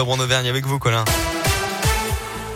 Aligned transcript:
octobre 0.00 0.24
Auvergne 0.24 0.48
avec 0.48 0.64
vous, 0.64 0.78
Colin. 0.78 1.04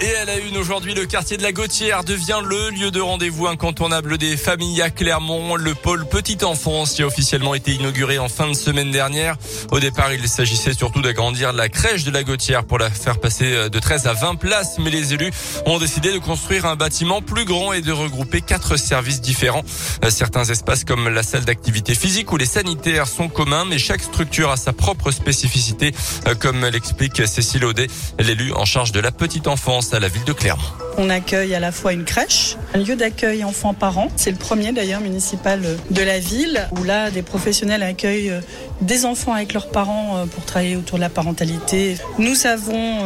Et 0.04 0.16
à 0.16 0.26
la 0.26 0.36
une 0.36 0.58
aujourd'hui, 0.58 0.92
le 0.92 1.06
quartier 1.06 1.38
de 1.38 1.42
la 1.42 1.52
Gautière 1.52 2.04
devient 2.04 2.40
le 2.44 2.68
lieu 2.68 2.90
de 2.90 3.00
rendez-vous 3.00 3.46
incontournable 3.46 4.18
des 4.18 4.36
familles 4.36 4.82
à 4.82 4.90
Clermont. 4.90 5.56
Le 5.56 5.74
pôle 5.74 6.06
petite 6.06 6.44
enfance 6.44 6.92
qui 6.92 7.02
a 7.02 7.06
officiellement 7.06 7.54
été 7.54 7.72
inauguré 7.72 8.18
en 8.18 8.28
fin 8.28 8.46
de 8.46 8.52
semaine 8.52 8.90
dernière. 8.90 9.36
Au 9.70 9.80
départ, 9.80 10.12
il 10.12 10.28
s'agissait 10.28 10.74
surtout 10.74 11.00
d'agrandir 11.00 11.54
la 11.54 11.70
crèche 11.70 12.04
de 12.04 12.10
la 12.10 12.22
Gautière 12.22 12.64
pour 12.64 12.78
la 12.78 12.90
faire 12.90 13.18
passer 13.18 13.70
de 13.70 13.78
13 13.78 14.06
à 14.06 14.12
20 14.12 14.34
places. 14.34 14.76
Mais 14.78 14.90
les 14.90 15.14
élus 15.14 15.30
ont 15.64 15.78
décidé 15.78 16.12
de 16.12 16.18
construire 16.18 16.66
un 16.66 16.76
bâtiment 16.76 17.22
plus 17.22 17.46
grand 17.46 17.72
et 17.72 17.80
de 17.80 17.92
regrouper 17.92 18.42
quatre 18.42 18.76
services 18.76 19.22
différents. 19.22 19.64
Certains 20.10 20.44
espaces 20.44 20.84
comme 20.84 21.08
la 21.08 21.22
salle 21.22 21.46
d'activité 21.46 21.94
physique 21.94 22.30
ou 22.30 22.36
les 22.36 22.44
sanitaires 22.44 23.06
sont 23.06 23.30
communs, 23.30 23.64
mais 23.64 23.78
chaque 23.78 24.02
structure 24.02 24.50
a 24.50 24.58
sa 24.58 24.74
propre 24.74 25.12
spécificité, 25.12 25.94
comme 26.40 26.66
l'explique 26.66 27.26
Cécile 27.26 27.64
Audet, 27.64 27.86
l'élu 28.18 28.52
en 28.52 28.66
charge 28.66 28.92
de 28.92 29.00
la 29.00 29.10
petite 29.10 29.46
enfance 29.46 29.93
la 29.98 30.08
ville 30.08 30.24
de 30.24 30.32
Clermont. 30.32 30.62
On 30.96 31.10
accueille 31.10 31.54
à 31.54 31.60
la 31.60 31.72
fois 31.72 31.92
une 31.92 32.04
crèche, 32.04 32.56
un 32.72 32.78
lieu 32.78 32.94
d'accueil 32.94 33.42
enfants-parents. 33.42 34.08
C'est 34.16 34.30
le 34.30 34.36
premier 34.36 34.70
d'ailleurs 34.72 35.00
municipal 35.00 35.60
de 35.90 36.02
la 36.02 36.20
ville 36.20 36.68
où 36.78 36.84
là 36.84 37.10
des 37.10 37.22
professionnels 37.22 37.82
accueillent 37.82 38.32
des 38.80 39.04
enfants 39.04 39.32
avec 39.32 39.52
leurs 39.54 39.70
parents 39.70 40.24
pour 40.32 40.44
travailler 40.44 40.76
autour 40.76 40.98
de 40.98 41.02
la 41.02 41.08
parentalité. 41.08 41.96
Nous 42.18 42.46
avons 42.46 43.02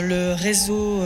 le 0.00 0.34
réseau 0.34 1.00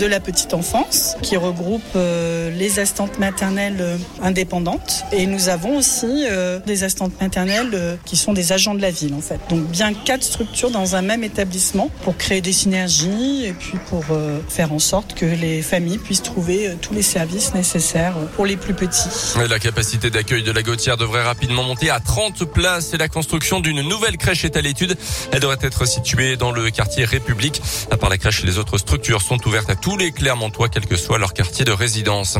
de 0.00 0.06
la 0.06 0.18
petite 0.18 0.54
enfance 0.54 1.16
qui 1.22 1.36
regroupe 1.36 1.82
les 1.94 2.78
assistantes 2.78 3.18
maternelles 3.18 3.98
indépendantes 4.22 5.04
et 5.12 5.26
nous 5.26 5.48
avons 5.48 5.76
aussi 5.76 6.26
des 6.66 6.84
assistantes 6.84 7.20
maternelles 7.20 7.98
qui 8.04 8.16
sont 8.16 8.32
des 8.32 8.52
agents 8.52 8.74
de 8.74 8.80
la 8.80 8.90
ville 8.90 9.14
en 9.14 9.20
fait. 9.20 9.40
Donc 9.50 9.64
bien 9.66 9.92
quatre 9.92 10.22
structures 10.22 10.70
dans 10.70 10.96
un 10.96 11.02
même 11.02 11.22
établissement 11.22 11.90
pour 12.02 12.16
créer 12.16 12.40
des 12.40 12.52
synergies 12.52 13.44
et 13.44 13.52
puis 13.52 13.78
pour 13.88 14.04
faire 14.48 14.72
en 14.72 14.78
sorte 14.78 15.14
que 15.14 15.26
les 15.26 15.62
familles 15.62 15.98
puissent 15.98 16.22
trouver 16.22 16.70
tous 16.80 16.94
les 16.94 17.02
services 17.02 17.52
nécessaires 17.54 18.14
pour 18.36 18.46
les 18.46 18.56
plus 18.56 18.74
petits. 18.74 19.08
La 19.48 19.58
capacité 19.58 20.10
d'accueil 20.10 20.42
de 20.42 20.52
la 20.52 20.62
Gautière 20.62 20.96
devrait 20.96 21.22
rapidement 21.22 21.62
monter 21.62 21.90
à 21.90 22.00
30 22.00 22.44
places 22.44 22.94
et 22.94 22.98
la 22.98 23.08
construction 23.08 23.60
d'une 23.60 23.82
nouvelle 23.82 24.16
crèche 24.16 24.44
est 24.44 24.56
à 24.56 24.60
l'étude. 24.60 24.96
Elle 25.32 25.40
devrait 25.40 25.58
être 25.60 25.86
située 25.86 26.36
dans 26.36 26.52
le 26.52 26.70
quartier 26.70 27.04
République. 27.04 27.60
À 27.90 27.96
part 27.96 28.08
la 28.08 28.18
crèche, 28.18 28.44
les 28.44 28.58
autres 28.58 28.78
structures 28.78 29.22
sont 29.22 29.46
ouvertes 29.46 29.68
à 29.70 29.74
tous 29.90 29.96
les 29.96 30.12
Clermontois, 30.12 30.68
quel 30.68 30.86
que 30.86 30.96
soit 30.96 31.18
leur 31.18 31.34
quartier 31.34 31.64
de 31.64 31.72
résidence. 31.72 32.38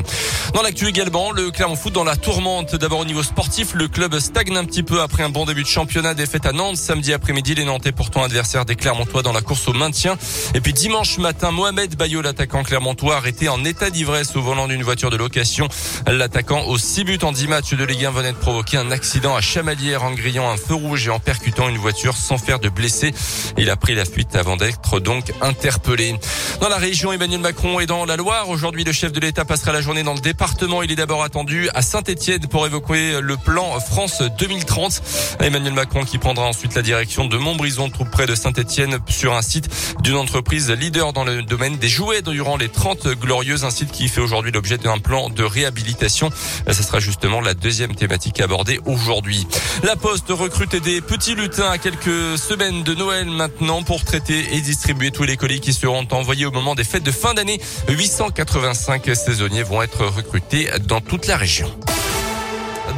Dans 0.55 0.63
l'actu 0.63 0.87
également, 0.87 1.33
le 1.33 1.51
Clermont 1.51 1.75
Foot 1.75 1.93
dans 1.93 2.05
la 2.05 2.15
tourmente. 2.15 2.77
D'abord 2.77 3.01
au 3.01 3.05
niveau 3.05 3.25
sportif, 3.25 3.75
le 3.75 3.89
club 3.89 4.17
stagne 4.21 4.57
un 4.57 4.65
petit 4.65 4.85
peu 4.85 5.01
après 5.01 5.25
un 5.25 5.31
bon 5.31 5.47
début 5.47 5.65
de 5.65 5.69
championnat 5.69 6.15
défaite 6.15 6.47
à 6.47 6.53
Nantes 6.53 6.77
samedi 6.77 7.13
après-midi. 7.13 7.57
Les 7.57 7.65
Nantais 7.65 7.91
pourtant 7.91 8.23
adversaires 8.23 8.67
des 8.67 8.77
Clermontois 8.77 9.23
dans 9.23 9.33
la 9.33 9.41
course 9.41 9.67
au 9.67 9.73
maintien. 9.73 10.17
Et 10.55 10.61
puis 10.61 10.73
dimanche 10.73 11.19
matin, 11.19 11.51
Mohamed 11.51 11.97
Bayo, 11.97 12.23
l'attaquant 12.23 12.63
clermontois, 12.63 13.17
arrêté 13.17 13.49
en 13.49 13.65
état 13.65 13.91
d'ivresse 13.91 14.37
au 14.37 14.43
volant 14.43 14.69
d'une 14.69 14.85
voiture 14.85 15.11
de 15.11 15.17
location. 15.17 15.69
L'attaquant 16.07 16.63
aux 16.67 16.79
6 16.79 17.03
buts 17.03 17.19
en 17.23 17.33
10 17.33 17.49
matchs 17.49 17.75
de 17.75 17.85
Ligue 17.85 18.05
1 18.05 18.11
venait 18.13 18.33
de 18.33 18.37
provoquer 18.37 18.77
un 18.77 18.93
accident 18.93 19.35
à 19.35 19.41
Chamalières 19.41 20.05
en 20.05 20.13
grillant 20.13 20.49
un 20.49 20.57
feu 20.57 20.75
rouge 20.75 21.09
et 21.09 21.11
en 21.11 21.19
percutant 21.19 21.69
une 21.69 21.79
voiture 21.79 22.17
sans 22.17 22.39
faire 22.39 22.61
de 22.61 22.69
blessés. 22.69 23.13
Il 23.59 23.71
a 23.71 23.77
pris 23.77 23.97
la 23.97 24.05
fuite 24.05 24.37
avant 24.37 24.57
d'être 24.57 25.01
donc 25.01 25.33
interpellé. 25.41 26.15
Dans 26.61 26.69
la 26.69 26.77
région, 26.77 27.13
Emmanuel 27.13 27.40
Macron 27.41 27.81
est 27.81 27.87
dans 27.87 28.05
la 28.05 28.17
Loire. 28.17 28.49
Aujourd'hui, 28.49 28.85
le 28.85 28.93
chef 28.93 29.13
de 29.13 29.21
l'État 29.21 29.45
passera 29.45 29.73
la 29.73 29.81
journée 29.81 30.03
dans 30.03 30.15
le 30.15 30.21
département. 30.21 30.83
Il 30.83 30.93
est 30.93 30.97
d'abord 30.97 31.23
attendu 31.23 31.69
à 31.75 31.83
Saint-Etienne 31.83 32.47
pour 32.49 32.67
évoquer 32.67 33.21
le 33.21 33.37
plan 33.37 33.81
France 33.81 34.23
2030. 34.39 35.03
Emmanuel 35.41 35.73
Macron 35.73 36.05
qui 36.05 36.19
prendra 36.19 36.47
ensuite 36.47 36.75
la 36.75 36.83
direction 36.83 37.27
de 37.27 37.39
Montbrison, 37.39 37.89
tout 37.89 38.05
près 38.05 38.27
de 38.27 38.35
Saint-Etienne, 38.35 38.99
sur 39.09 39.35
un 39.35 39.43
site 39.43 39.69
d'une 40.03 40.17
entreprise 40.17 40.71
leader 40.71 41.13
dans 41.13 41.25
le 41.25 41.43
domaine 41.43 41.79
des 41.79 41.89
jouets 41.89 42.23
durant 42.23 42.57
les 42.57 42.69
30 42.69 43.09
glorieuses, 43.09 43.65
un 43.65 43.71
site 43.71 43.91
qui 43.91 44.09
fait 44.09 44.21
aujourd'hui 44.21 44.53
l'objet 44.53 44.79
d'un 44.79 44.99
plan 44.99 45.31
de 45.31 45.43
réhabilitation. 45.43 46.31
Ce 46.71 46.83
sera 46.83 47.01
justement 47.01 47.41
la 47.41 47.55
deuxième 47.55 47.95
thématique 47.95 48.41
abordée 48.41 48.81
aujourd'hui. 48.85 49.47
La 49.83 49.97
Poste 49.97 50.29
recrute 50.29 50.77
des 50.77 51.01
petits 51.01 51.35
lutins 51.35 51.71
à 51.71 51.79
quelques 51.79 52.39
semaines 52.39 52.83
de 52.83 52.95
Noël 52.95 53.27
maintenant 53.27 53.83
pour 53.83 54.05
traiter 54.05 54.55
et 54.55 54.61
distribuer 54.61 55.11
tous 55.11 55.25
les 55.25 55.37
colis 55.37 55.61
qui 55.61 55.73
seront 55.73 56.07
envoyés 56.11 56.47
au 56.47 56.51
moment 56.51 56.75
des 56.75 56.85
fêtes 56.85 57.03
de 57.03 57.11
fin 57.31 57.35
d'année. 57.35 57.61
885 57.89 59.15
saisonniers 59.15 59.63
vont 59.63 59.83
être 59.83 60.05
recrutés 60.05 60.69
dans 60.87 61.01
toute 61.01 61.27
la 61.27 61.37
région. 61.37 61.71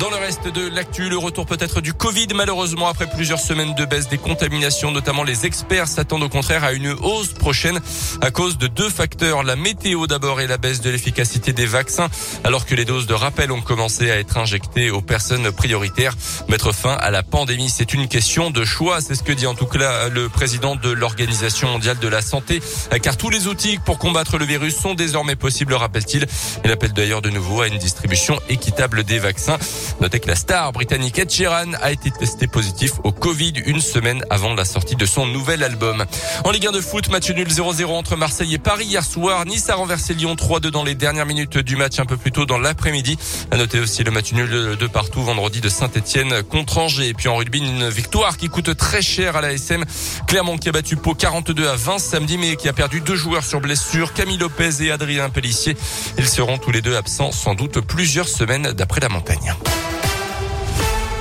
Dans 0.01 0.11
le 0.11 0.17
reste 0.17 0.49
de 0.49 0.69
l'actu, 0.69 1.09
le 1.09 1.19
retour 1.19 1.47
peut-être 1.47 1.81
du 1.81 1.93
Covid, 1.93 2.29
malheureusement, 2.35 2.89
après 2.89 3.09
plusieurs 3.09 3.39
semaines 3.39 3.75
de 3.75 3.85
baisse 3.85 4.09
des 4.09 4.19
contaminations, 4.19 4.91
notamment 4.91 5.23
les 5.23 5.45
experts 5.45 5.87
s'attendent 5.87 6.23
au 6.23 6.29
contraire 6.29 6.65
à 6.65 6.73
une 6.73 6.89
hausse 6.89 7.35
prochaine 7.35 7.79
à 8.21 8.31
cause 8.31 8.59
de 8.59 8.67
deux 8.67 8.89
facteurs. 8.89 9.43
La 9.43 9.55
météo 9.55 10.07
d'abord 10.07 10.41
et 10.41 10.47
la 10.47 10.57
baisse 10.57 10.81
de 10.81 10.91
l'efficacité 10.91 11.53
des 11.53 11.67
vaccins, 11.67 12.09
alors 12.43 12.65
que 12.65 12.75
les 12.75 12.85
doses 12.85 13.07
de 13.07 13.15
rappel 13.15 13.53
ont 13.53 13.61
commencé 13.61 14.11
à 14.11 14.19
être 14.19 14.39
injectées 14.39 14.91
aux 14.91 15.03
personnes 15.03 15.53
prioritaires. 15.53 16.15
Mettre 16.49 16.73
fin 16.73 16.95
à 16.95 17.11
la 17.11 17.23
pandémie, 17.23 17.69
c'est 17.69 17.93
une 17.93 18.09
question 18.09 18.51
de 18.51 18.65
choix. 18.65 19.01
C'est 19.01 19.15
ce 19.15 19.23
que 19.23 19.33
dit 19.33 19.47
en 19.47 19.55
tout 19.55 19.67
cas 19.67 20.09
le 20.09 20.29
président 20.29 20.75
de 20.75 20.91
l'Organisation 20.91 21.69
mondiale 21.69 21.99
de 21.99 22.09
la 22.09 22.23
santé, 22.23 22.61
car 23.03 23.17
tous 23.17 23.31
les 23.31 23.47
outils 23.47 23.79
pour 23.85 23.99
combattre 23.99 24.39
le 24.39 24.47
virus 24.47 24.75
sont 24.77 24.95
désormais 24.95 25.37
possibles, 25.37 25.75
rappelle-t-il. 25.75 26.27
Il 26.65 26.73
appelle 26.73 26.93
d'ailleurs 26.93 27.23
de 27.23 27.31
nouveau 27.31 27.61
à 27.61 27.69
une 27.69 27.79
distribution 27.79 28.41
équitable 28.49 29.05
des 29.05 29.19
vaccins. 29.19 29.59
Notez 30.03 30.19
que 30.19 30.27
la 30.27 30.35
star 30.35 30.73
britannique 30.73 31.17
Ed 31.21 31.31
Sheeran 31.31 31.75
a 31.81 31.93
été 31.93 32.11
testé 32.11 32.49
positif 32.49 32.95
au 33.05 33.13
Covid 33.13 33.53
une 33.67 33.81
semaine 33.81 34.25
avant 34.31 34.53
la 34.53 34.65
sortie 34.65 34.97
de 34.97 35.07
son 35.07 35.27
nouvel 35.27 35.63
album. 35.63 36.05
En 36.43 36.51
Ligue 36.51 36.67
1 36.67 36.73
de 36.73 36.81
foot, 36.81 37.09
match 37.09 37.31
nul 37.31 37.47
0-0 37.47 37.85
entre 37.85 38.17
Marseille 38.17 38.53
et 38.53 38.59
Paris 38.59 38.87
hier 38.87 39.05
soir. 39.05 39.47
Nice 39.47 39.71
a 39.71 39.77
renversé 39.77 40.15
Lyon 40.15 40.35
3-2 40.35 40.71
dans 40.71 40.83
les 40.83 40.97
dernières 40.97 41.25
minutes 41.25 41.57
du 41.59 41.77
match 41.77 42.01
un 42.01 42.05
peu 42.05 42.17
plus 42.17 42.33
tôt 42.33 42.47
dans 42.47 42.59
l'après-midi. 42.59 43.17
À 43.53 43.57
noter 43.57 43.79
aussi 43.79 44.03
le 44.03 44.11
match 44.11 44.33
nul 44.33 44.77
de 44.77 44.87
partout 44.89 45.23
vendredi 45.23 45.61
de 45.61 45.69
Saint-Etienne 45.69 46.43
contre 46.43 46.79
Angers. 46.79 47.07
Et 47.07 47.15
puis 47.15 47.29
en 47.29 47.37
rugby, 47.37 47.61
une 47.61 47.89
victoire 47.89 48.39
qui 48.39 48.49
coûte 48.49 48.77
très 48.77 49.03
cher 49.03 49.37
à 49.37 49.41
la 49.41 49.53
SM. 49.53 49.85
Clermont 50.27 50.59
qui 50.59 50.69
a 50.69 50.73
battu 50.73 50.97
Pau 50.97 51.15
42 51.15 51.69
à 51.69 51.77
20 51.77 52.01
samedi 52.01 52.39
mais 52.39 52.57
qui 52.57 52.69
a 52.69 52.73
perdu 52.73 53.03
deux 53.03 53.15
joueurs 53.15 53.45
sur 53.45 53.61
blessure, 53.61 54.13
Camille 54.15 54.39
Lopez 54.39 54.83
et 54.83 54.91
Adrien 54.91 55.31
Pellissier. 55.31 55.77
Ils 56.19 56.29
seront 56.29 56.59
tous 56.59 56.73
les 56.73 56.83
deux 56.83 56.97
absents 56.97 57.31
sans 57.31 57.55
doute 57.55 57.79
plusieurs 57.79 58.27
semaines 58.27 58.73
d'après 58.73 59.01
la 59.01 59.09
montagne. 59.09 59.55